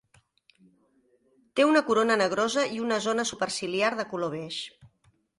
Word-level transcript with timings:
Té 1.59 1.67
una 1.71 1.83
corona 1.89 2.15
negrosa 2.21 2.63
i 2.77 2.81
una 2.85 2.97
zona 3.07 3.25
superciliar 3.33 3.91
de 3.99 4.07
color 4.15 4.33
beix. 4.37 4.57